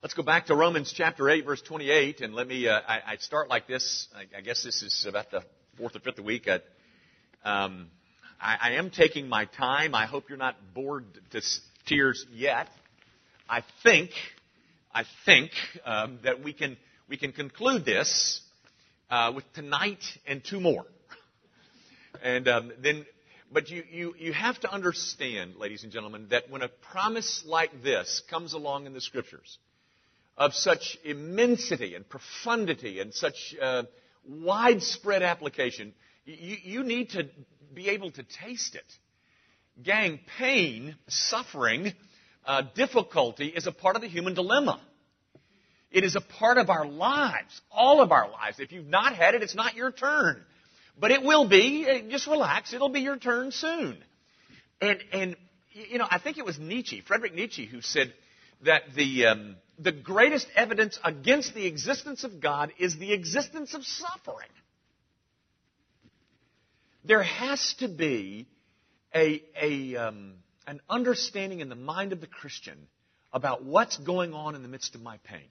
[0.00, 3.16] Let's go back to Romans chapter 8, verse 28, and let me, uh, I, I,
[3.16, 4.06] start like this.
[4.14, 5.42] I, I, guess this is about the
[5.76, 6.46] fourth or fifth week.
[6.46, 6.60] Uh,
[7.44, 7.88] um,
[8.40, 9.96] I, I, am taking my time.
[9.96, 11.42] I hope you're not bored to
[11.86, 12.68] tears yet.
[13.50, 14.10] I think,
[14.94, 15.50] I think
[15.84, 16.76] um, that we can,
[17.08, 18.40] we can conclude this
[19.10, 20.84] uh, with tonight and two more.
[22.22, 23.04] and um, then,
[23.52, 27.82] but you, you, you have to understand, ladies and gentlemen, that when a promise like
[27.82, 29.58] this comes along in the scriptures,
[30.38, 33.82] of such immensity and profundity and such uh,
[34.26, 35.92] widespread application,
[36.24, 37.28] you, you need to
[37.74, 38.84] be able to taste it.
[39.82, 41.92] Gang, pain, suffering,
[42.46, 44.80] uh, difficulty is a part of the human dilemma.
[45.90, 48.60] It is a part of our lives, all of our lives.
[48.60, 50.44] If you've not had it, it's not your turn.
[50.98, 51.86] But it will be.
[51.88, 52.72] Uh, just relax.
[52.72, 53.98] It'll be your turn soon.
[54.80, 55.36] And, and,
[55.72, 58.12] you know, I think it was Nietzsche, Friedrich Nietzsche, who said
[58.62, 63.84] that the, um, the greatest evidence against the existence of God is the existence of
[63.84, 64.48] suffering.
[67.04, 68.48] There has to be
[69.14, 70.34] a, a, um,
[70.66, 72.88] an understanding in the mind of the Christian
[73.32, 75.48] about what's going on in the midst of my pain.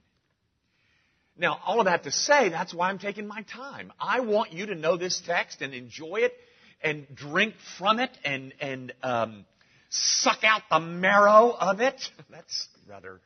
[1.38, 3.94] Now, all of that to say, that's why I'm taking my time.
[4.00, 6.34] I want you to know this text and enjoy it
[6.82, 9.46] and drink from it and, and um,
[9.90, 12.02] suck out the marrow of it.
[12.30, 13.20] That's rather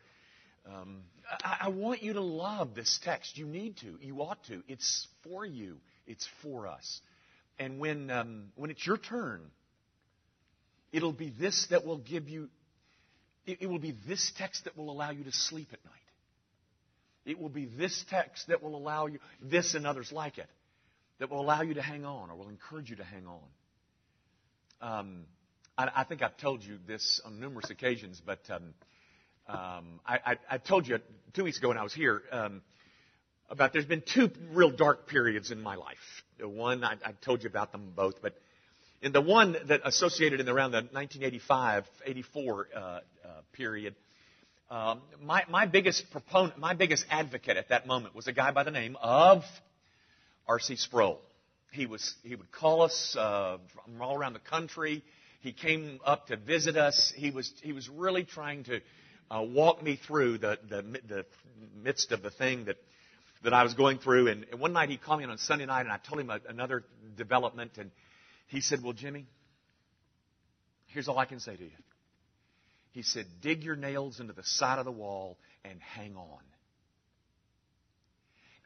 [0.65, 1.03] um,
[1.43, 3.37] I, I want you to love this text.
[3.37, 3.97] You need to.
[4.01, 4.63] You ought to.
[4.67, 5.77] It's for you.
[6.05, 7.01] It's for us.
[7.59, 9.41] And when, um, when it's your turn,
[10.91, 12.49] it'll be this that will give you,
[13.45, 15.95] it, it will be this text that will allow you to sleep at night.
[17.25, 20.49] It will be this text that will allow you, this and others like it,
[21.19, 23.39] that will allow you to hang on or will encourage you to hang on.
[24.81, 25.25] Um,
[25.77, 28.73] I, I, think I've told you this on numerous occasions, but um,
[29.47, 30.99] um, I, I, I, told you
[31.33, 32.61] two weeks ago when I was here um,
[33.49, 35.97] about there's been two real dark periods in my life.
[36.39, 38.35] The one I, I told you about them both, but
[39.01, 43.01] in the one that associated in around the 1985, 84 uh, uh,
[43.53, 43.95] period,
[44.69, 48.63] um, my, my biggest proponent, my biggest advocate at that moment was a guy by
[48.63, 49.43] the name of
[50.47, 50.77] R.C.
[50.77, 51.19] Sproul.
[51.71, 55.03] He was he would call us uh, from all around the country.
[55.41, 57.11] He came up to visit us.
[57.15, 58.81] He was he was really trying to
[59.31, 61.25] uh, walk me through the, the, the
[61.81, 62.75] midst of the thing that,
[63.43, 64.27] that I was going through.
[64.27, 66.39] And, and one night he called me on Sunday night and I told him a,
[66.49, 66.83] another
[67.15, 67.77] development.
[67.77, 67.91] And
[68.47, 69.25] he said, Well, Jimmy,
[70.87, 71.71] here's all I can say to you.
[72.91, 76.39] He said, Dig your nails into the side of the wall and hang on.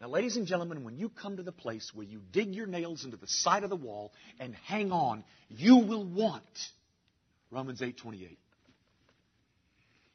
[0.01, 3.05] Now, ladies and gentlemen, when you come to the place where you dig your nails
[3.05, 6.43] into the side of the wall and hang on, you will want
[7.49, 8.37] Romans 8:28.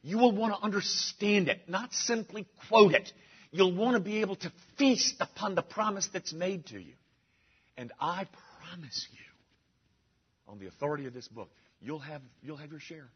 [0.03, 3.12] You will want to understand it, not simply quote it.
[3.53, 6.94] You'll want to be able to feast upon the promise that's made to you.
[7.77, 8.27] And I
[8.62, 9.19] promise you,
[10.49, 11.50] on the authority of this book,
[11.81, 13.09] you'll have, you'll have your share.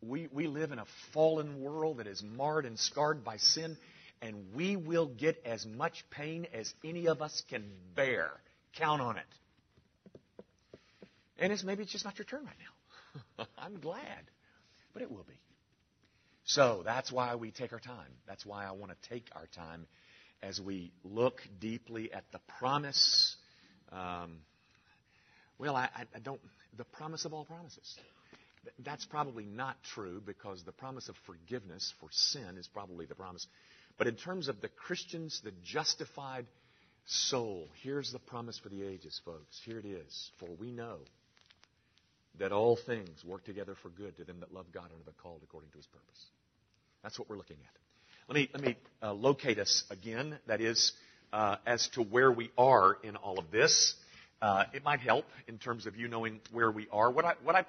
[0.00, 3.76] We, we live in a fallen world that is marred and scarred by sin,
[4.22, 7.64] and we will get as much pain as any of us can
[7.96, 8.30] bear.
[8.76, 9.24] Count on it.
[11.38, 12.56] And it's maybe it's just not your turn right
[13.38, 13.46] now.
[13.58, 14.30] I'm glad
[14.98, 15.38] but it will be.
[16.42, 18.10] So that's why we take our time.
[18.26, 19.86] That's why I want to take our time
[20.42, 23.36] as we look deeply at the promise.
[23.92, 24.38] Um,
[25.56, 26.40] well, I, I don't,
[26.76, 27.96] the promise of all promises.
[28.84, 33.46] That's probably not true because the promise of forgiveness for sin is probably the promise.
[33.98, 36.46] But in terms of the Christians, the justified
[37.06, 39.60] soul, here's the promise for the ages, folks.
[39.64, 40.32] Here it is.
[40.40, 40.98] For we know
[42.38, 45.40] that all things work together for good to them that love God and are called
[45.42, 46.24] according to his purpose.
[47.02, 47.78] That's what we're looking at.
[48.28, 50.38] Let me, let me uh, locate us again.
[50.46, 50.92] That is,
[51.32, 53.94] uh, as to where we are in all of this.
[54.40, 57.10] Uh, it might help in terms of you knowing where we are.
[57.10, 57.64] What I, what I,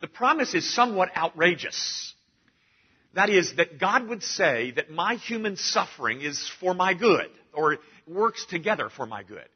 [0.00, 2.14] the promise is somewhat outrageous.
[3.14, 7.78] That is, that God would say that my human suffering is for my good, or
[8.06, 9.48] works together for my good.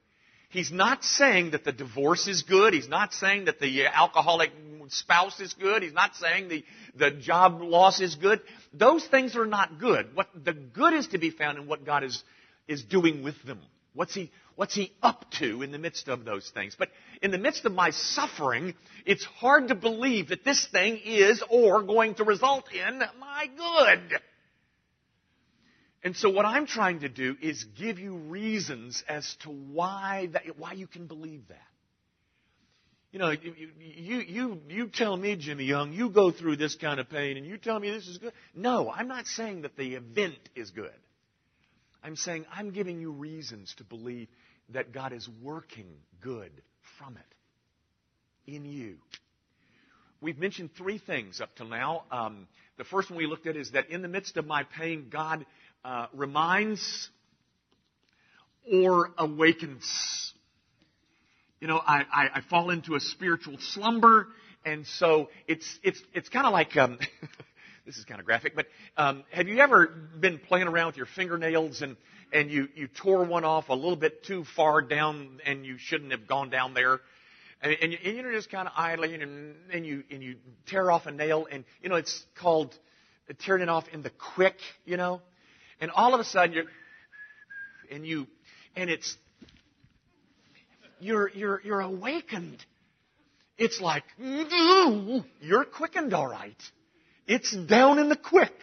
[0.50, 2.72] He's not saying that the divorce is good.
[2.72, 4.50] He's not saying that the uh, alcoholic
[4.88, 5.82] spouse is good.
[5.82, 6.64] He's not saying the,
[6.96, 8.40] the job loss is good.
[8.72, 10.14] Those things are not good.
[10.14, 12.22] What the good is to be found in what God is,
[12.66, 13.60] is doing with them.
[13.92, 16.74] What's he, what's he up to in the midst of those things?
[16.78, 16.88] But
[17.20, 18.74] in the midst of my suffering,
[19.04, 24.20] it's hard to believe that this thing is or going to result in my good.
[26.02, 30.58] And so what I'm trying to do is give you reasons as to why that,
[30.58, 31.58] why you can believe that.
[33.10, 37.00] You know, you, you, you, you tell me, Jimmy Young, you go through this kind
[37.00, 38.32] of pain and you tell me this is good.
[38.54, 40.92] No, I'm not saying that the event is good.
[42.04, 44.28] I'm saying I'm giving you reasons to believe
[44.70, 45.88] that God is working
[46.20, 46.52] good
[46.98, 48.96] from it in you.
[50.20, 52.02] We've mentioned three things up till now.
[52.10, 52.46] Um,
[52.78, 55.44] the first one we looked at is that in the midst of my pain, God
[55.84, 57.10] uh, reminds
[58.72, 60.32] or awakens.
[61.60, 64.28] You know, I, I, I fall into a spiritual slumber,
[64.64, 66.98] and so it's it's it's kind of like um,
[67.86, 68.66] this is kind of graphic, but
[68.96, 69.88] um, have you ever
[70.20, 71.96] been playing around with your fingernails and
[72.32, 76.12] and you you tore one off a little bit too far down, and you shouldn't
[76.12, 77.00] have gone down there,
[77.62, 80.90] and, and, you, and you're just kind of idling, and, and you and you tear
[80.90, 82.74] off a nail, and you know it's called
[83.40, 85.20] tearing it off in the quick, you know,
[85.80, 86.64] and all of a sudden you're
[87.90, 88.26] and you
[88.76, 89.16] and it's
[91.00, 92.64] you're, you're, you're awakened.
[93.56, 96.60] It's like, you're quickened all right.
[97.26, 98.54] It's down in the quick.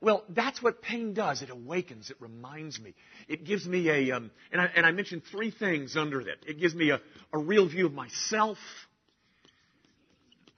[0.00, 1.42] Well, that's what pain does.
[1.42, 2.10] It awakens.
[2.10, 2.94] It reminds me.
[3.28, 6.38] It gives me a, um, and, I, and I mentioned three things under it.
[6.46, 7.00] It gives me a,
[7.32, 8.58] a real view of myself.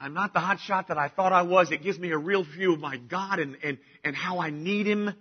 [0.00, 1.70] I'm not the hot shot that I thought I was.
[1.70, 4.86] It gives me a real view of my God and, and, and how I need
[4.86, 5.12] Him.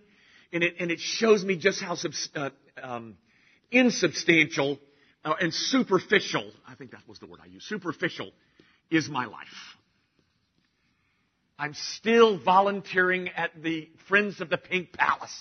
[0.52, 2.50] And it, and it shows me just how subs, uh,
[2.81, 3.18] um,
[3.72, 4.80] insubstantial
[5.25, 8.31] uh, and superficial, I think that was the word I used, superficial
[8.90, 9.76] is my life.
[11.59, 15.36] I'm still volunteering at the Friends of the Pink Palace.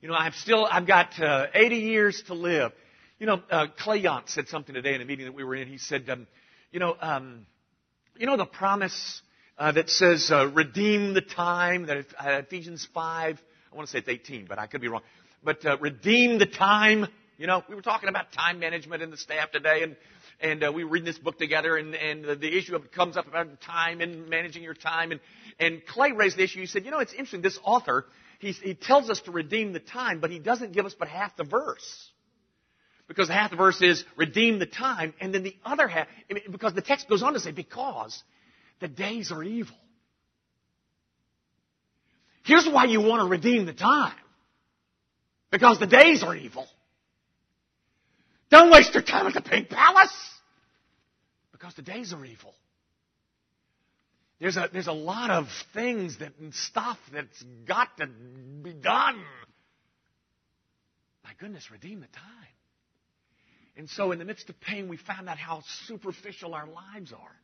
[0.00, 2.72] You know, I'm still, I've got uh, 80 years to live.
[3.18, 5.68] You know, uh, Clay Yant said something today in a meeting that we were in.
[5.68, 6.26] He said, um,
[6.72, 7.44] you know, um,
[8.16, 9.20] you know the promise
[9.58, 13.38] uh, that says, uh, redeem the time, that uh, Ephesians 5,
[13.72, 15.02] I want to say it's 18, but I could be wrong.
[15.44, 17.06] But uh, redeem the time
[17.38, 19.94] you know, we were talking about time management in the staff today, and
[20.40, 23.26] and uh, we were reading this book together, and and the issue of, comes up
[23.26, 25.20] about time and managing your time, and
[25.58, 26.60] and Clay raised the issue.
[26.60, 27.42] He said, you know, it's interesting.
[27.42, 28.06] This author,
[28.38, 31.36] he he tells us to redeem the time, but he doesn't give us but half
[31.36, 32.10] the verse.
[33.08, 36.08] Because half the verse is redeem the time, and then the other half,
[36.50, 38.20] because the text goes on to say, because
[38.80, 39.76] the days are evil.
[42.42, 44.14] Here's why you want to redeem the time.
[45.50, 46.66] Because the days are evil.
[48.50, 50.14] Don't waste your time at the Pink Palace
[51.52, 52.54] because the days are evil.
[54.38, 59.22] There's a, there's a lot of things that, and stuff that's got to be done.
[61.24, 62.22] My goodness, redeem the time.
[63.78, 67.36] And so, in the midst of pain, we found out how superficial our lives are.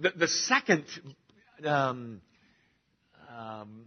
[0.00, 0.84] The, the second
[1.64, 2.20] um,
[3.36, 3.86] um,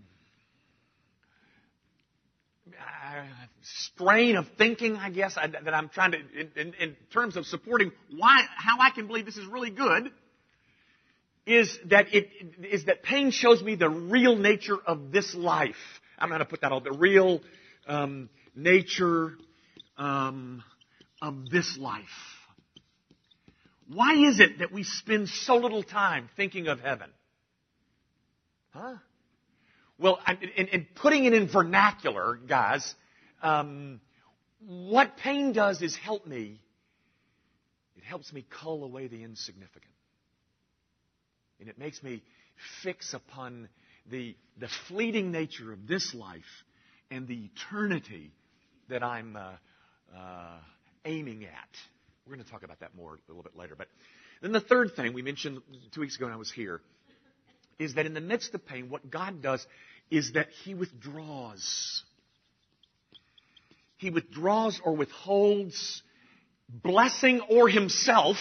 [3.61, 7.45] strain of thinking, I guess, I, that I'm trying to, in, in, in terms of
[7.45, 10.11] supporting why, how I can believe this is really good,
[11.45, 12.29] is that it
[12.69, 15.75] is that pain shows me the real nature of this life.
[16.19, 17.41] I'm going to put that on the real
[17.87, 19.33] um, nature
[19.97, 20.63] um,
[21.21, 22.03] of this life.
[23.87, 27.09] Why is it that we spend so little time thinking of heaven?
[28.69, 28.95] Huh?
[30.01, 30.19] Well,
[30.57, 32.95] in putting it in vernacular, guys,
[33.43, 34.01] um,
[34.65, 36.59] what pain does is help me.
[37.95, 39.93] It helps me cull away the insignificant.
[41.59, 42.23] And it makes me
[42.81, 43.69] fix upon
[44.09, 46.41] the, the fleeting nature of this life
[47.11, 48.31] and the eternity
[48.89, 49.51] that I'm uh,
[50.17, 50.57] uh,
[51.05, 51.69] aiming at.
[52.25, 53.75] We're going to talk about that more a little bit later.
[53.77, 53.87] But
[54.41, 55.61] then the third thing we mentioned
[55.93, 56.81] two weeks ago when I was here
[57.77, 59.65] is that in the midst of pain, what God does
[60.11, 62.03] is that He withdraws.
[63.97, 66.03] He withdraws or withholds
[66.69, 68.37] blessing or Himself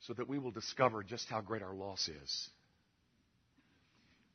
[0.00, 2.50] so that we will discover just how great our loss is.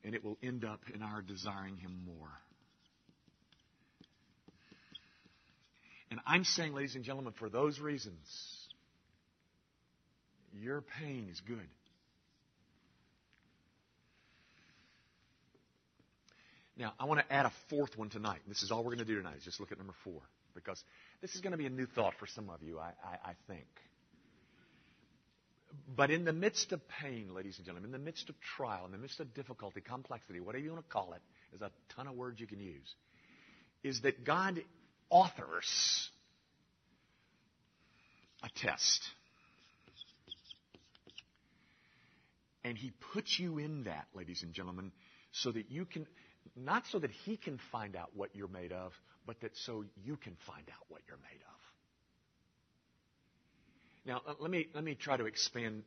[0.03, 2.31] And it will end up in our desiring Him more.
[6.11, 8.17] And I'm saying, ladies and gentlemen, for those reasons,
[10.53, 11.67] your pain is good.
[16.75, 18.39] Now, I want to add a fourth one tonight.
[18.47, 20.21] This is all we're going to do tonight, is just look at number four,
[20.55, 20.83] because
[21.21, 23.33] this is going to be a new thought for some of you, I, I, I
[23.47, 23.67] think.
[25.95, 28.91] But in the midst of pain, ladies and gentlemen, in the midst of trial, in
[28.91, 32.15] the midst of difficulty, complexity, whatever you want to call it, there's a ton of
[32.15, 32.95] words you can use,
[33.83, 34.63] is that God
[35.09, 36.09] authors
[38.43, 39.01] a test.
[42.63, 44.91] And He puts you in that, ladies and gentlemen,
[45.31, 46.05] so that you can
[46.55, 48.91] not so that he can find out what you're made of,
[49.25, 51.53] but that so you can find out what you're made of.
[54.05, 55.83] Now, let me, let me try to expand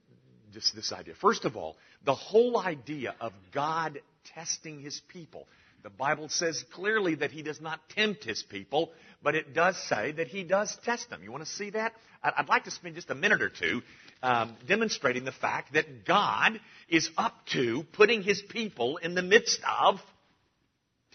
[0.53, 1.15] just this idea.
[1.21, 4.01] First of all, the whole idea of God
[4.35, 5.47] testing his people.
[5.83, 8.91] The Bible says clearly that he does not tempt his people,
[9.23, 11.23] but it does say that he does test them.
[11.23, 11.93] You want to see that?
[12.23, 13.83] I'd like to spend just a minute or two
[14.23, 16.59] um, demonstrating the fact that God
[16.89, 20.01] is up to putting his people in the midst of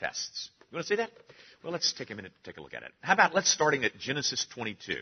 [0.01, 0.49] tests.
[0.71, 1.11] You want to see that?
[1.63, 2.91] Well, let's take a minute to take a look at it.
[3.01, 4.95] How about let's starting at Genesis 22.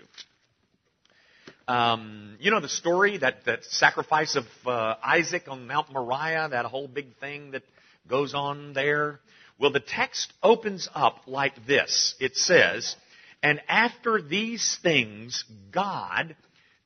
[1.67, 6.65] Um, you know the story that that sacrifice of uh, Isaac on Mount Moriah, that
[6.65, 7.63] whole big thing that
[8.07, 9.19] goes on there.
[9.59, 12.15] Well, the text opens up like this.
[12.19, 12.95] It says,
[13.41, 16.35] "And after these things, God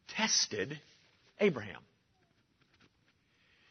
[0.10, 0.80] tested
[1.40, 1.80] Abraham.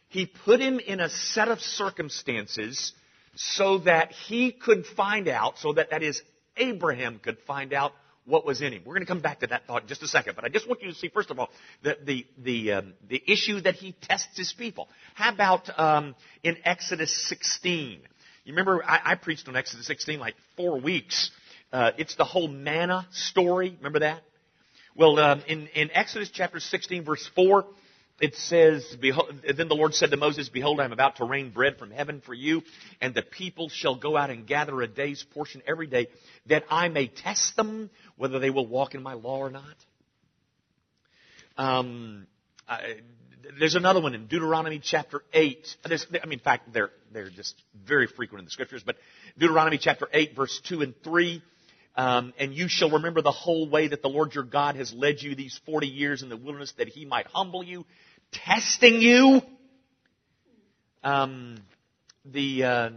[0.08, 2.92] He put him in a set of circumstances
[3.34, 6.20] so that he could find out, so that that is
[6.56, 7.92] Abraham could find out
[8.24, 8.82] what was in him.
[8.84, 10.68] We're going to come back to that thought in just a second, but I just
[10.68, 11.50] want you to see, first of all,
[11.82, 14.88] the, the, the, um, the issue that he tests his people.
[15.14, 18.00] How about um, in Exodus 16?
[18.44, 21.30] You remember I, I, preached on Exodus 16 like four weeks.
[21.72, 23.74] Uh, it's the whole manna story.
[23.78, 24.22] Remember that?
[24.94, 27.64] Well, um, in, in Exodus chapter 16, verse 4,
[28.22, 31.76] it says, Then the Lord said to Moses, Behold, I am about to rain bread
[31.76, 32.62] from heaven for you,
[33.00, 36.06] and the people shall go out and gather a day's portion every day,
[36.46, 39.74] that I may test them whether they will walk in my law or not.
[41.58, 42.28] Um,
[42.68, 43.00] I,
[43.58, 45.76] there's another one in Deuteronomy chapter 8.
[45.88, 48.96] There's, I mean, in fact, they're, they're just very frequent in the scriptures, but
[49.36, 51.42] Deuteronomy chapter 8, verse 2 and 3.
[51.94, 55.20] Um, and you shall remember the whole way that the Lord your God has led
[55.20, 57.84] you these 40 years in the wilderness that he might humble you,
[58.32, 59.42] testing you.
[61.04, 61.58] Um,
[62.24, 62.90] the, uh,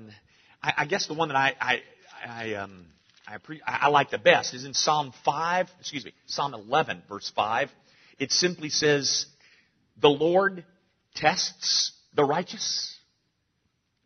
[0.62, 1.82] I, I, guess the one that I, I,
[2.28, 2.86] I, um,
[3.28, 7.32] I, pre- I like the best is in Psalm 5, excuse me, Psalm 11, verse
[7.36, 7.70] 5.
[8.20, 9.26] It simply says,
[10.00, 10.66] the Lord
[11.16, 12.96] tests the righteous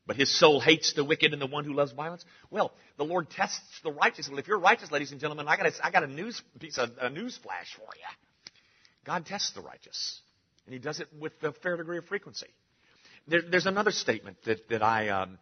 [0.09, 2.25] but his soul hates the wicked and the one who loves violence.
[2.50, 4.27] Well, the Lord tests the righteous.
[4.27, 6.79] Well, if you're righteous, ladies and gentlemen, I got a, I got a news piece,
[6.79, 8.51] of, a news flash for you.
[9.05, 10.19] God tests the righteous,
[10.69, 12.45] and He does it with a fair degree of frequency.
[13.27, 15.39] There, there's another statement that that I um,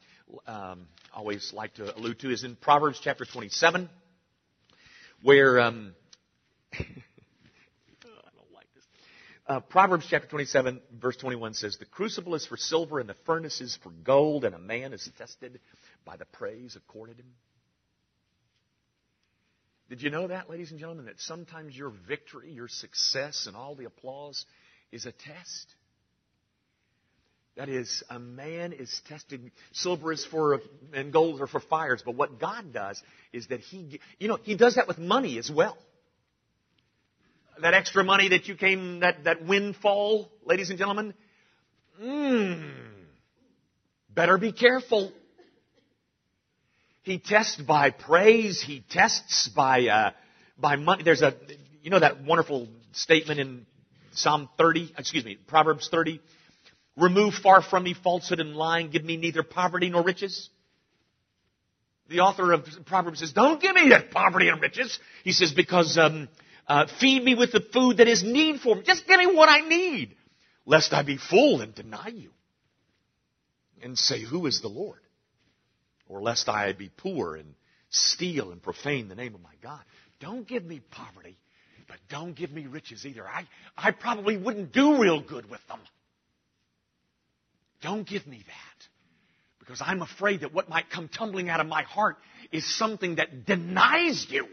[0.47, 3.89] um, always like to allude to is in Proverbs chapter 27,
[5.21, 5.93] where um,
[9.47, 13.61] Uh, Proverbs chapter 27, verse 21 says, The crucible is for silver and the furnace
[13.61, 15.61] is for gold, and a man is tested
[16.03, 17.27] by the praise accorded him.
[19.87, 23.73] Did you know that, ladies and gentlemen, that sometimes your victory, your success, and all
[23.73, 24.45] the applause
[24.91, 25.67] is a test?
[27.55, 29.51] That is, a man is tested.
[29.71, 30.61] Silver is for,
[30.93, 32.03] and gold are for fires.
[32.05, 33.01] But what God does
[33.33, 35.77] is that He, you know, He does that with money as well
[37.61, 41.13] that extra money that you came, that, that windfall, ladies and gentlemen,
[42.01, 42.71] mmm,
[44.13, 45.11] better be careful.
[47.03, 48.61] He tests by praise.
[48.61, 50.11] He tests by, uh,
[50.57, 51.03] by money.
[51.03, 51.33] There's a,
[51.81, 53.65] you know that wonderful statement in
[54.17, 56.19] Psalm 30, excuse me, Proverbs 30.
[56.95, 58.89] Remove far from me falsehood and lying.
[58.89, 60.49] Give me neither poverty nor riches.
[62.09, 64.97] The author of Proverbs says, don't give me that poverty and riches.
[65.23, 66.29] He says, because, um,
[66.67, 68.81] uh, feed me with the food that is needful.
[68.81, 70.15] Just give me what I need,
[70.65, 72.31] lest I be full and deny you
[73.81, 74.99] and say, Who is the Lord?
[76.07, 77.53] Or lest I be poor and
[77.89, 79.81] steal and profane the name of my God.
[80.19, 81.37] Don't give me poverty,
[81.87, 83.25] but don't give me riches either.
[83.27, 85.79] I, I probably wouldn't do real good with them.
[87.81, 88.87] Don't give me that.
[89.59, 92.17] Because I'm afraid that what might come tumbling out of my heart
[92.51, 94.45] is something that denies you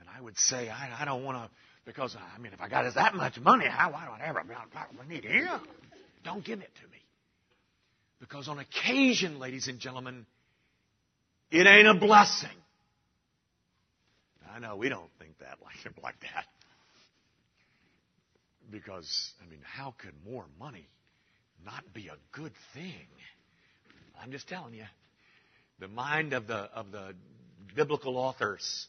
[0.00, 1.50] And I would say, I, I don't want to,
[1.84, 5.60] because I mean, if I got that much money, how I ever probably need him?
[6.24, 6.98] Don't give it to me.
[8.20, 10.26] Because on occasion, ladies and gentlemen,
[11.50, 12.50] it ain't a blessing.
[14.54, 16.44] I know we don't think that like, like that.
[18.70, 20.88] Because, I mean, how could more money
[21.64, 23.06] not be a good thing?
[24.20, 24.84] I'm just telling you.
[25.78, 27.14] The mind of the, of the
[27.74, 28.86] biblical authors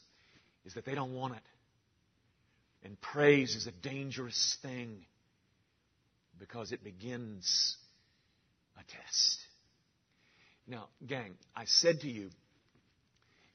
[0.65, 1.41] is that they don't want it.
[2.83, 5.05] And praise is a dangerous thing
[6.39, 7.77] because it begins
[8.77, 9.39] a test.
[10.67, 12.29] Now, gang, I said to you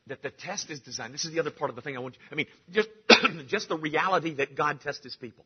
[0.08, 1.14] that the test is designed.
[1.14, 2.20] This is the other part of the thing I want you.
[2.30, 2.88] I mean, just,
[3.48, 5.44] just the reality that God tests his people.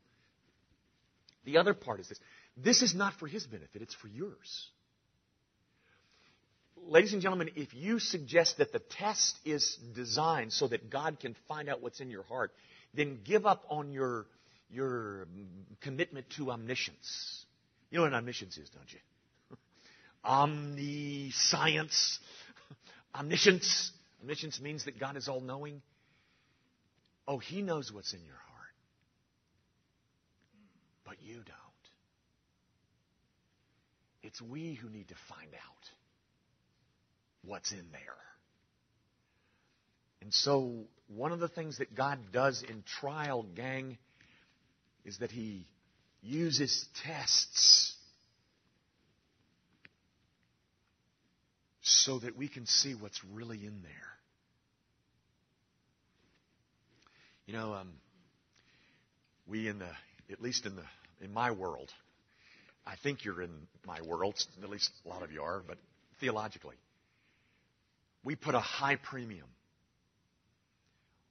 [1.45, 2.21] The other part is this.
[2.57, 4.71] This is not for his benefit, it's for yours
[6.87, 11.37] ladies and gentlemen, if you suggest that the test is designed so that God can
[11.49, 12.53] find out what's in your heart,
[12.95, 14.27] then give up on your,
[14.71, 15.27] your
[15.81, 17.45] commitment to omniscience.
[17.91, 18.99] You know what omniscience is, don't you?
[20.25, 22.19] Omniscience.
[23.15, 23.93] Omniscience.
[24.23, 25.83] Omniscience means that God is all knowing.
[27.27, 28.75] Oh, He knows what's in your heart.
[31.05, 31.47] But you don't.
[34.23, 35.91] It's we who need to find out
[37.45, 38.01] what's in there.
[40.21, 43.99] And so, one of the things that God does in trial, gang,
[45.05, 45.67] is that He
[46.23, 47.97] uses tests
[51.83, 54.12] so that we can see what's really in there.
[57.47, 57.89] You know, um,
[59.47, 59.89] we in the,
[60.31, 60.85] at least in the,
[61.21, 61.91] in my world,
[62.87, 63.51] I think you're in
[63.85, 65.79] my world, at least a lot of you are, but
[66.21, 66.77] theologically,
[68.25, 69.49] we put a high premium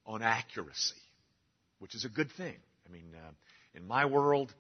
[0.06, 0.96] on accuracy,
[1.80, 2.58] which is a good thing.
[2.88, 3.32] I mean, uh,
[3.74, 4.54] in my world,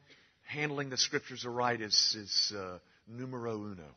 [0.43, 2.77] handling the scriptures aright is, is uh,
[3.07, 3.95] numero uno.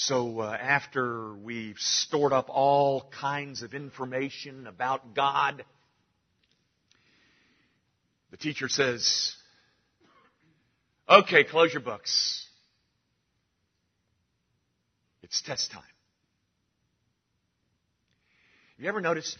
[0.00, 5.64] So uh, after we've stored up all kinds of information about God,
[8.30, 9.34] the teacher says,
[11.08, 12.46] okay, close your books.
[15.24, 15.82] It's test time.
[18.76, 19.36] Have you ever noticed?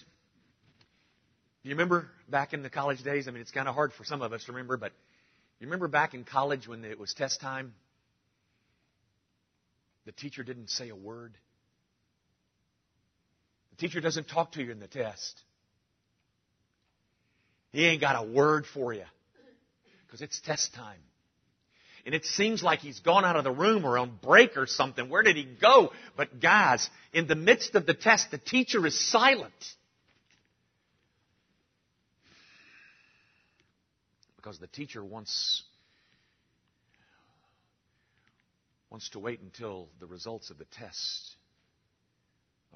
[1.63, 3.29] Do you remember back in the college days?
[3.29, 4.91] I mean, it's kind of hard for some of us to remember, but
[5.61, 7.75] you remember back in college when it was test time?
[10.09, 11.37] The teacher didn't say a word.
[13.73, 15.43] The teacher doesn't talk to you in the test.
[17.73, 19.05] He ain't got a word for you
[20.07, 21.01] because it's test time.
[22.07, 25.11] And it seems like he's gone out of the room or on break or something.
[25.11, 25.93] Where did he go?
[26.17, 29.53] But guys, in the midst of the test, the teacher is silent.
[34.37, 35.65] Because the teacher wants
[38.91, 41.37] wants to wait until the results of the test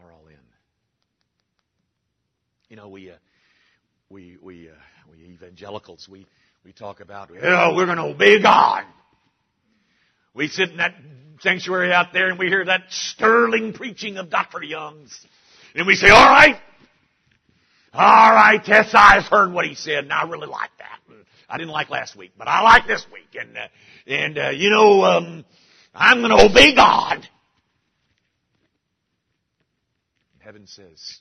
[0.03, 0.37] are all in.
[2.69, 3.15] You know, we, uh,
[4.09, 4.73] we, we, uh,
[5.11, 6.27] we evangelicals, we,
[6.65, 8.85] we talk about, oh, we're going to obey God.
[10.35, 10.95] We sit in that
[11.41, 14.63] sanctuary out there and we hear that sterling preaching of Dr.
[14.63, 15.19] Young's.
[15.75, 16.57] And we say, all right,
[17.93, 21.01] all right, Tess, I've heard what he said and I really like that.
[21.49, 23.39] I didn't like last week, but I like this week.
[23.39, 23.69] And, uh,
[24.07, 25.45] and, uh, you know, um,
[25.95, 27.29] I'm going to obey God.
[30.39, 31.19] Heaven says,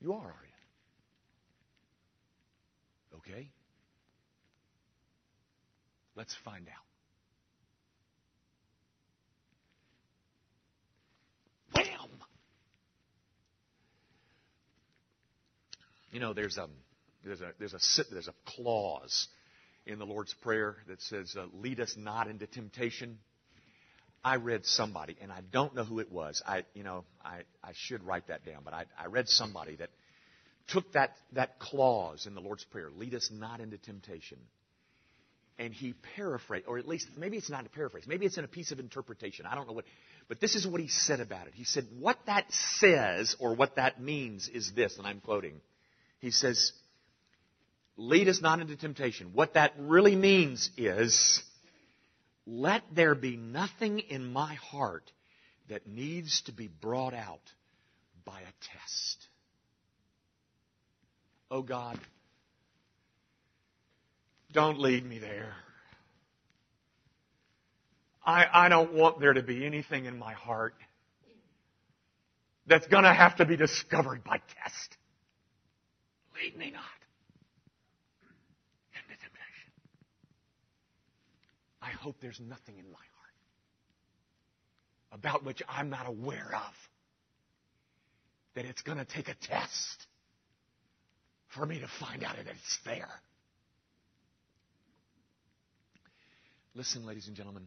[0.00, 0.46] You are, are
[3.12, 3.18] you?
[3.18, 3.48] Okay?
[6.14, 6.82] Let's find out.
[16.12, 16.68] You know, there's a
[17.24, 17.78] there's a there's a
[18.12, 19.28] there's a clause
[19.86, 23.18] in the Lord's Prayer that says, uh, Lead us not into temptation.
[24.24, 26.42] I read somebody, and I don't know who it was.
[26.46, 29.90] I, you know, I, I should write that down, but I, I read somebody that
[30.68, 34.38] took that, that clause in the Lord's Prayer, lead us not into temptation,
[35.58, 38.48] and he paraphrased, or at least maybe it's not a paraphrase, maybe it's in a
[38.48, 39.44] piece of interpretation.
[39.44, 39.86] I don't know what,
[40.28, 41.54] but this is what he said about it.
[41.54, 45.60] He said, What that says, or what that means, is this, and I'm quoting.
[46.20, 46.72] He says,
[47.96, 49.30] lead us not into temptation.
[49.32, 51.42] What that really means is,
[52.46, 55.10] let there be nothing in my heart
[55.68, 57.40] that needs to be brought out
[58.24, 59.26] by a test.
[61.50, 61.98] Oh God,
[64.52, 65.54] don't lead me there.
[68.24, 70.74] I, I don't want there to be anything in my heart
[72.66, 74.96] that's going to have to be discovered by test.
[76.40, 77.01] Lead me not.
[81.82, 83.12] I hope there's nothing in my heart
[85.12, 86.72] about which I'm not aware of.
[88.54, 90.06] That it's going to take a test
[91.48, 93.08] for me to find out that it's there.
[96.74, 97.66] Listen, ladies and gentlemen.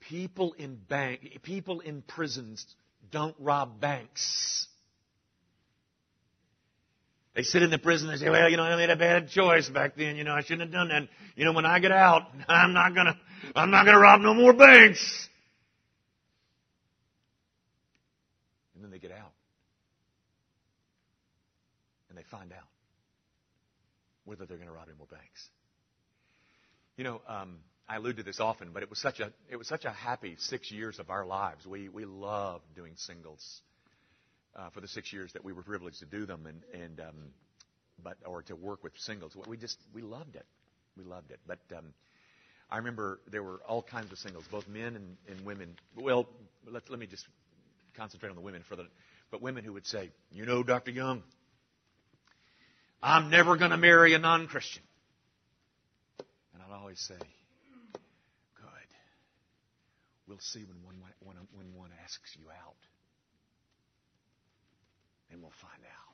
[0.00, 2.64] People in bank, people in prisons
[3.10, 4.66] don't rob banks.
[7.38, 9.68] They sit in the prison and say, well, you know, I made a bad choice
[9.68, 10.16] back then.
[10.16, 11.08] You know, I shouldn't have done that.
[11.36, 13.16] You know, when I get out, I'm not gonna,
[13.54, 15.28] I'm not gonna rob no more banks.
[18.74, 19.30] And then they get out.
[22.08, 22.66] And they find out
[24.24, 25.48] whether they're to rob any more banks.
[26.96, 29.68] You know, um, I allude to this often, but it was such a it was
[29.68, 31.64] such a happy six years of our lives.
[31.64, 33.60] We we loved doing singles
[34.58, 36.46] uh, for the six years that we were privileged to do them.
[36.46, 37.30] And, and um,
[38.02, 39.36] but or to work with singles.
[39.46, 40.46] We just we loved it.
[40.96, 41.40] We loved it.
[41.46, 41.94] But um,
[42.70, 45.76] I remember there were all kinds of singles, both men and, and women.
[45.96, 46.28] Well,
[46.66, 47.26] let, let me just
[47.96, 48.86] concentrate on the women for the.
[49.30, 50.90] But women who would say, "You know, Dr.
[50.90, 51.22] Young,
[53.02, 54.82] I'm never going to marry a non-Christian,"
[56.54, 57.16] and I'd always say,
[58.56, 58.88] "Good.
[60.26, 62.76] We'll see when one when, when one asks you out,
[65.30, 66.08] and we'll find out."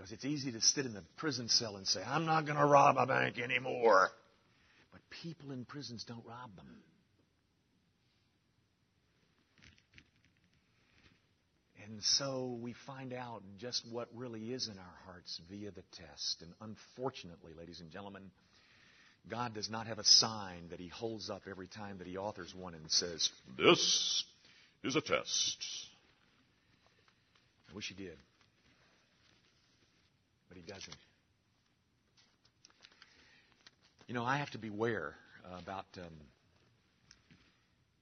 [0.00, 2.64] Because it's easy to sit in the prison cell and say, I'm not going to
[2.64, 4.08] rob a bank anymore.
[4.92, 6.66] But people in prisons don't rob them.
[11.84, 16.40] And so we find out just what really is in our hearts via the test.
[16.40, 18.30] And unfortunately, ladies and gentlemen,
[19.28, 22.54] God does not have a sign that He holds up every time that He authors
[22.54, 24.24] one and says, This
[24.82, 25.62] is a test.
[27.70, 28.18] I wish He did
[30.50, 30.96] but he doesn't.
[34.08, 35.14] You know, I have to beware
[35.62, 36.12] about um,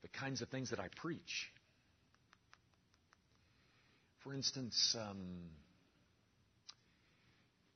[0.01, 1.51] the kinds of things that I preach.
[4.25, 5.19] For instance, um,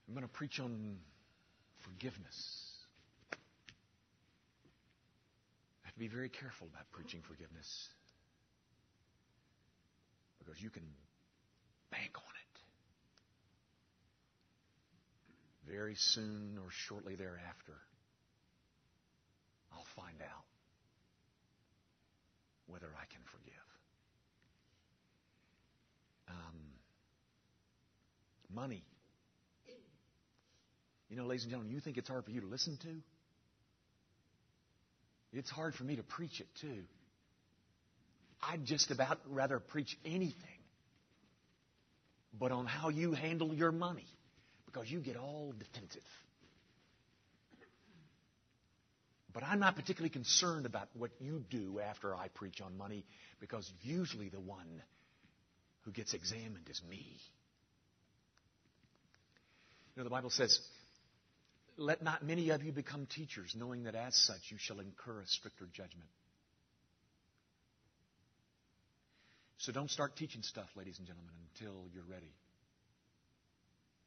[0.09, 0.97] I'm going to preach on
[1.85, 2.71] forgiveness.
[5.85, 7.89] I have to be very careful about preaching forgiveness
[10.39, 10.83] because you can
[11.93, 12.43] bank on it.
[15.73, 17.75] very soon or shortly thereafter,
[19.73, 20.45] I'll find out
[22.67, 23.53] whether I can forgive.
[26.29, 26.59] Um,
[28.55, 28.85] money.
[31.09, 32.89] You know, ladies and gentlemen, you think it's hard for you to listen to?
[35.39, 36.85] It's hard for me to preach it too.
[38.43, 40.52] I'd just about rather preach anything
[42.39, 44.07] but on how you handle your money
[44.67, 46.03] because you get all defensive.
[49.33, 53.05] But I'm not particularly concerned about what you do after I preach on money
[53.41, 54.83] because usually the one
[55.83, 57.19] who gets examined is me.
[59.95, 60.59] You know, the Bible says,
[61.77, 65.27] Let not many of you become teachers, knowing that as such you shall incur a
[65.27, 66.09] stricter judgment.
[69.63, 72.35] So don't start teaching stuff, ladies and gentlemen, until you're ready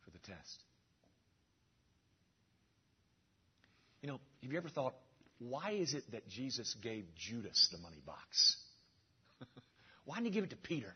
[0.04, 0.64] for the test.
[4.02, 4.96] You know, have you ever thought,
[5.40, 8.58] why is it that Jesus gave Judas the money box?
[10.04, 10.94] why didn't he give it to Peter?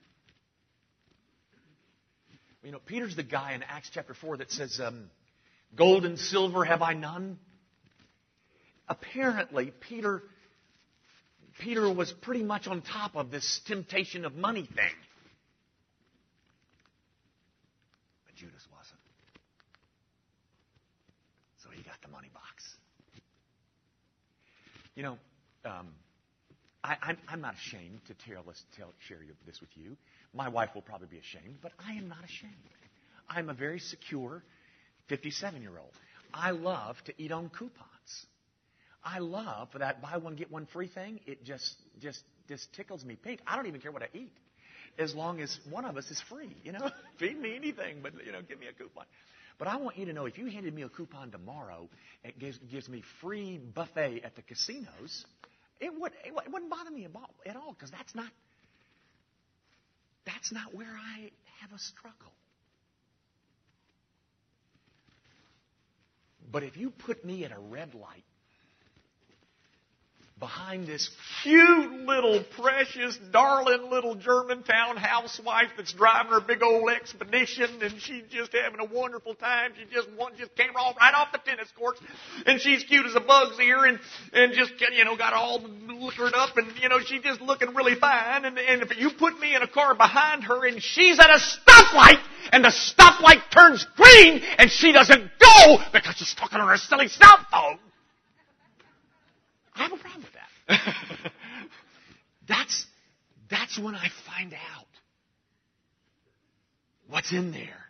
[2.62, 5.10] You know, Peter's the guy in Acts chapter 4 that says, um,
[5.74, 7.40] Gold and silver have I none.
[8.90, 10.22] Apparently, Peter,
[11.60, 14.96] Peter was pretty much on top of this temptation of money thing.
[18.26, 19.00] But Judas wasn't.
[21.64, 22.76] So he got the money box.
[24.96, 25.18] You know,
[25.66, 25.90] um,
[26.84, 28.44] I, am not ashamed to tell
[28.78, 29.98] tell, share this with you.
[30.34, 32.54] My wife will probably be ashamed, but I am not ashamed.
[33.30, 34.44] I'm a very secure
[35.08, 35.92] 57 year old.
[36.34, 38.26] I love to eat on coupons.
[39.04, 41.20] I love for that buy one get one free thing.
[41.26, 43.40] It just just just tickles me pink.
[43.48, 44.34] I don't even care what I eat,
[44.98, 46.56] as long as one of us is free.
[46.64, 49.06] You know, feed me anything, but you know, give me a coupon.
[49.60, 51.90] But I want you to know if you handed me a coupon tomorrow,
[52.24, 55.26] it gives, gives me free buffet at the casinos,
[55.82, 57.06] it, would, it wouldn't bother me
[57.46, 58.32] at all because that's not,
[60.26, 62.32] that's not where I have a struggle.
[66.50, 68.24] But if you put me at a red light
[70.40, 71.10] behind this
[71.44, 78.24] cute little precious darling little Germantown housewife that's driving her big old expedition and she's
[78.30, 79.74] just having a wonderful time.
[79.78, 82.00] She just just came off right off the tennis courts
[82.46, 84.00] and she's cute as a bug's ear and
[84.32, 87.96] and just you know got all liquored up and you know she's just looking really
[87.96, 91.30] fine and and if you put me in a car behind her and she's at
[91.30, 92.22] a stoplight
[92.54, 97.10] and the stoplight turns green and she doesn't go because she's talking on her silly
[97.10, 97.78] cell phone
[99.80, 100.26] I have a problem.
[102.48, 102.86] that's,
[103.50, 104.88] that's when I find out
[107.08, 107.86] what's in there.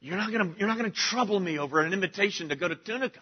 [0.00, 3.20] You're not gonna, you're not gonna trouble me over an invitation to go to Tunica.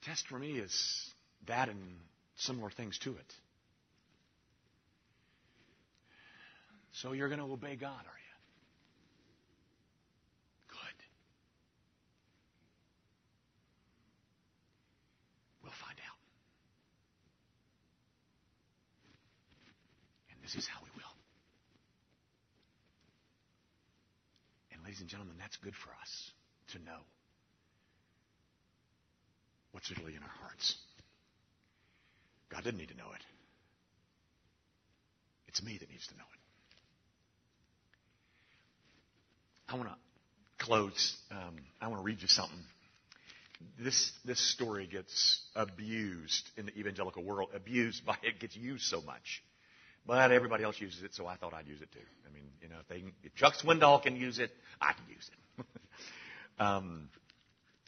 [0.00, 1.10] The test for me is
[1.46, 1.80] that and
[2.36, 3.34] similar things to it.
[6.92, 8.23] So you're going to obey God, are you?
[20.44, 21.14] This is how we will.
[24.72, 26.30] And, ladies and gentlemen, that's good for us
[26.72, 27.00] to know
[29.72, 30.76] what's really in our hearts.
[32.50, 33.22] God didn't need to know it.
[35.48, 36.40] It's me that needs to know it.
[39.72, 41.16] I want to close.
[41.30, 42.58] Um, I want to read you something.
[43.80, 47.48] This this story gets abused in the evangelical world.
[47.54, 49.42] Abused by it gets used so much
[50.06, 51.98] but everybody else uses it, so I thought I'd use it too.
[52.28, 55.30] I mean, you know, if, they, if Chuck Swindoll can use it, I can use
[55.58, 55.66] it.
[56.62, 57.08] um,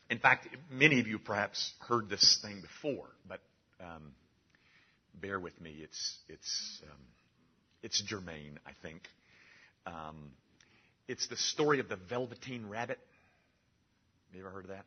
[0.09, 3.41] in fact, many of you perhaps heard this thing before, but
[3.81, 4.13] um,
[5.21, 5.79] bear with me.
[5.83, 6.99] It's it's um,
[7.83, 9.03] it's germane, I think.
[9.87, 10.31] Um,
[11.09, 12.99] it's the story of the Velveteen Rabbit.
[14.33, 14.85] You ever heard of that?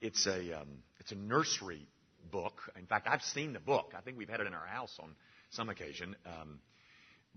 [0.00, 0.68] It's a um,
[1.00, 1.86] it's a nursery
[2.30, 2.54] book.
[2.78, 3.92] In fact, I've seen the book.
[3.96, 5.14] I think we've had it in our house on
[5.50, 6.16] some occasion.
[6.26, 6.60] Um,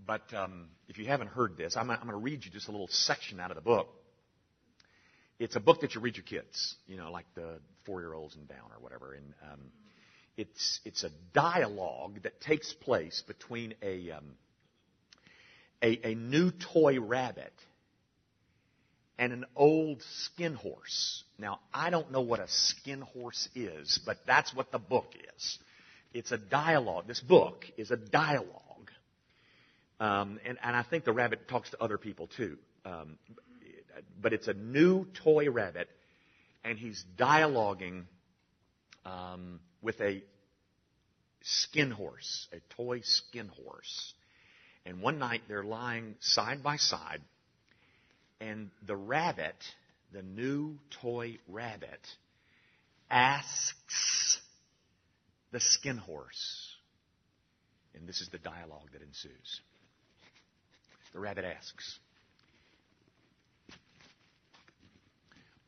[0.04, 2.72] but um, if you haven't heard this, I'm, I'm going to read you just a
[2.72, 3.88] little section out of the book.
[5.38, 8.70] It's a book that you read your kids, you know, like the four-year-olds and down
[8.74, 9.14] or whatever.
[9.14, 9.60] And um,
[10.36, 14.36] it's it's a dialogue that takes place between a um,
[15.82, 17.52] a, a new toy rabbit
[19.18, 21.24] and an old skin horse.
[21.38, 25.58] Now, I don't know what a skin horse is, but that's what the book is.
[26.14, 27.06] It's a dialogue.
[27.06, 28.90] This book is a dialogue.
[30.00, 32.58] Um, and, and, I think the rabbit talks to other people too.
[32.84, 33.18] Um,
[34.20, 35.88] but it's a new toy rabbit,
[36.64, 38.04] and he's dialoguing
[39.04, 40.22] um, with a
[41.42, 44.14] skin horse, a toy skin horse.
[44.84, 47.20] And one night they're lying side by side
[48.42, 49.56] and the rabbit,
[50.12, 52.00] the new toy rabbit,
[53.10, 54.40] asks
[55.52, 56.74] the skin horse.
[57.94, 59.60] And this is the dialogue that ensues.
[61.12, 61.98] The rabbit asks,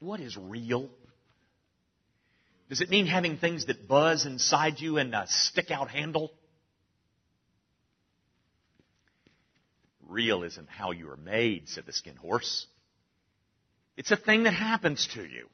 [0.01, 0.89] What is real?
[2.69, 6.33] Does it mean having things that buzz inside you and a stick out handle?
[10.07, 12.67] Real isn't how you are made, said the skin horse.
[13.97, 15.49] It's a thing that happens to you.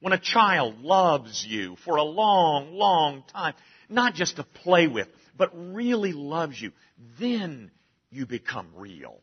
[0.00, 3.54] When a child loves you for a long, long time,
[3.88, 6.72] not just to play with, but really loves you,
[7.18, 7.70] then
[8.10, 9.20] you become real.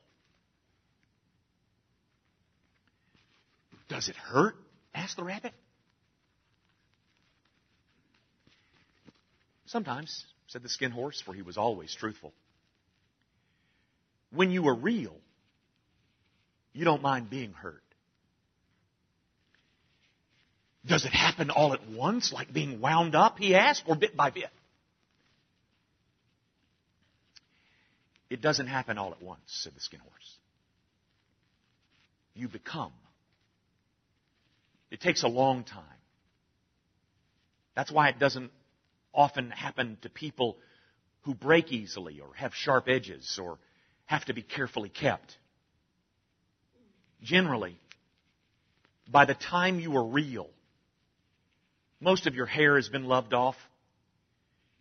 [3.87, 4.55] Does it hurt?
[4.93, 5.53] asked the rabbit.
[9.67, 12.33] Sometimes, said the skin horse, for he was always truthful.
[14.31, 15.15] When you are real,
[16.73, 17.81] you don't mind being hurt.
[20.87, 24.29] Does it happen all at once, like being wound up, he asked, or bit by
[24.29, 24.49] bit?
[28.29, 30.37] It doesn't happen all at once, said the skin horse.
[32.35, 32.91] You become.
[34.91, 35.83] It takes a long time.
[37.75, 38.51] That's why it doesn't
[39.13, 40.57] often happen to people
[41.21, 43.57] who break easily or have sharp edges or
[44.05, 45.37] have to be carefully kept.
[47.23, 47.79] Generally,
[49.09, 50.49] by the time you are real,
[51.99, 53.55] most of your hair has been loved off,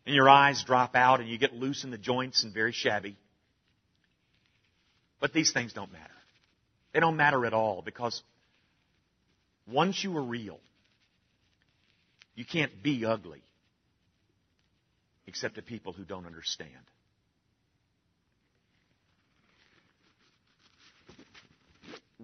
[0.06, 3.16] and your eyes drop out, and you get loose in the joints and very shabby.
[5.20, 6.10] But these things don't matter.
[6.92, 8.22] They don't matter at all because
[9.66, 10.60] once you are real,
[12.34, 13.42] you can't be ugly
[15.26, 16.72] except to people who don't understand.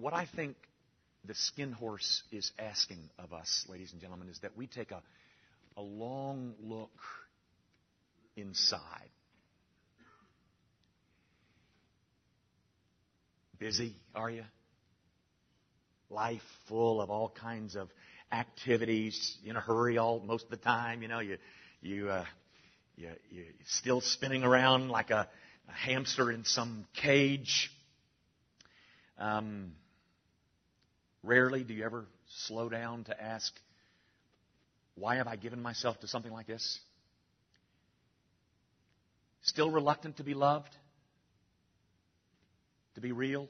[0.01, 0.55] what I think
[1.25, 5.01] the skin horse is asking of us, ladies and gentlemen, is that we take a,
[5.77, 6.89] a long look
[8.35, 9.09] inside.
[13.59, 14.43] Busy, are you?
[16.09, 17.89] Life full of all kinds of
[18.31, 21.03] activities, in a hurry all most of the time.
[21.03, 21.37] You know, you
[21.81, 22.25] you uh,
[22.95, 25.27] you you're still spinning around like a,
[25.69, 27.71] a hamster in some cage.
[29.19, 29.73] Um,
[31.23, 32.05] Rarely do you ever
[32.47, 33.53] slow down to ask,
[34.95, 36.79] why have I given myself to something like this?
[39.43, 40.75] Still reluctant to be loved?
[42.95, 43.47] To be real?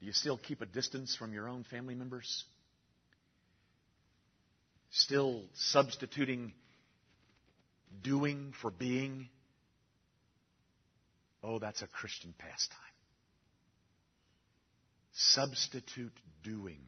[0.00, 2.44] Do you still keep a distance from your own family members?
[4.90, 6.52] Still substituting
[8.02, 9.28] doing for being?
[11.42, 12.91] Oh, that's a Christian pastime
[15.12, 16.80] substitute doing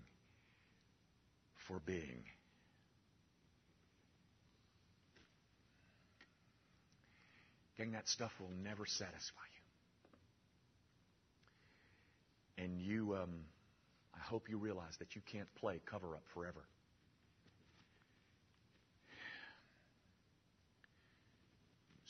[1.68, 2.24] for being.
[7.76, 9.40] Gang, that stuff will never satisfy
[12.58, 12.64] you.
[12.64, 13.46] And you, um,
[14.14, 16.62] I hope you realize that you can't play cover up forever.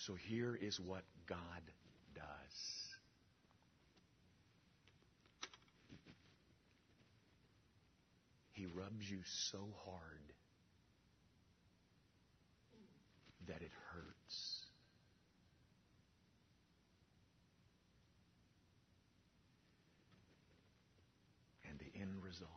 [0.06, 1.38] So here is what God
[2.14, 2.83] does.
[8.64, 9.18] He rubs you
[9.50, 10.32] so hard
[13.46, 14.64] that it hurts.
[21.68, 22.48] And the end result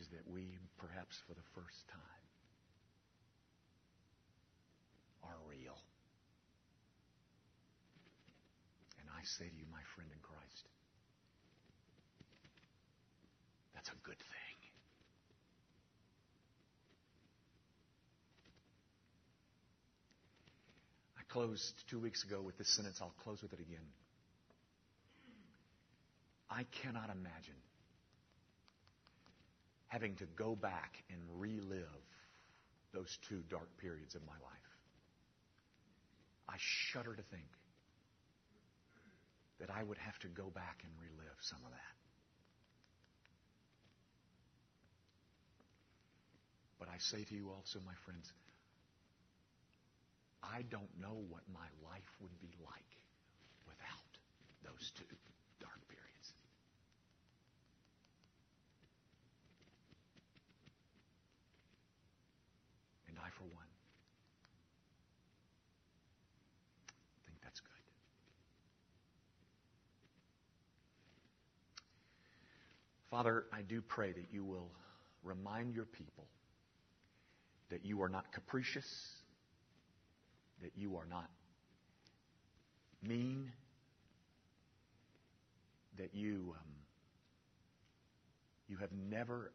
[0.00, 2.00] is that we, perhaps for the first time,
[5.24, 5.76] are real.
[8.98, 10.68] And I say to you, my friend in Christ,
[13.86, 14.56] that's a good thing.
[21.18, 22.98] I closed two weeks ago with this sentence.
[23.00, 23.84] I'll close with it again.
[26.50, 27.60] I cannot imagine
[29.88, 32.02] having to go back and relive
[32.94, 34.70] those two dark periods of my life.
[36.48, 37.50] I shudder to think
[39.60, 41.95] that I would have to go back and relive some of that.
[46.78, 48.32] But I say to you also, my friends,
[50.42, 52.92] I don't know what my life would be like
[53.66, 54.12] without
[54.62, 55.16] those two
[55.60, 56.32] dark periods.
[63.08, 63.66] And I, for one,
[67.26, 67.70] think that's good.
[73.10, 74.70] Father, I do pray that you will
[75.24, 76.26] remind your people
[77.70, 78.86] that you are not capricious,
[80.62, 81.28] that you are not
[83.02, 83.52] mean,
[85.98, 86.72] that you, um,
[88.68, 89.52] you have never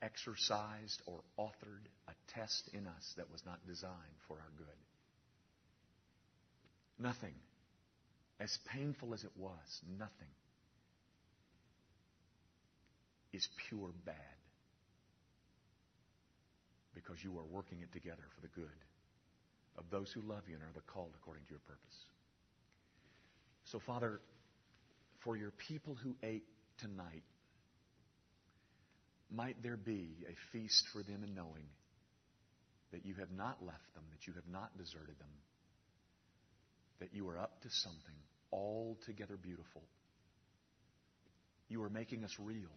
[0.00, 3.92] exercised or authored a test in us that was not designed
[4.26, 4.66] for our good.
[6.98, 7.34] Nothing,
[8.40, 10.28] as painful as it was, nothing
[13.32, 14.41] is pure bad
[16.94, 18.78] because you are working it together for the good
[19.78, 21.98] of those who love you and are the called according to your purpose.
[23.64, 24.20] So, Father,
[25.24, 26.44] for your people who ate
[26.78, 27.22] tonight,
[29.30, 31.64] might there be a feast for them in knowing
[32.92, 35.32] that you have not left them, that you have not deserted them,
[37.00, 38.14] that you are up to something
[38.52, 39.82] altogether beautiful.
[41.68, 42.68] You are making us real.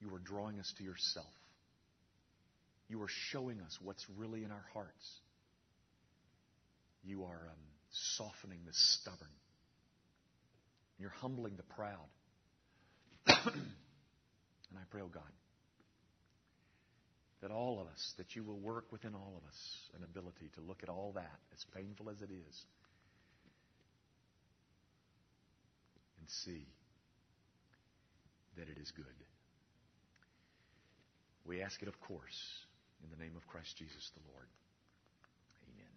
[0.00, 1.32] You are drawing us to yourself.
[2.92, 5.10] You are showing us what's really in our hearts.
[7.02, 7.62] You are um,
[8.18, 9.32] softening the stubborn.
[10.98, 12.10] You're humbling the proud.
[13.26, 15.22] and I pray, oh God,
[17.40, 19.58] that all of us, that you will work within all of us
[19.96, 22.64] an ability to look at all that, as painful as it is,
[26.18, 26.66] and see
[28.58, 29.06] that it is good.
[31.46, 32.38] We ask it, of course,
[33.02, 34.46] in the name of Christ Jesus the Lord.
[35.74, 35.92] Amen.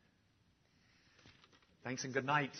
[1.83, 2.51] Thanks and good night.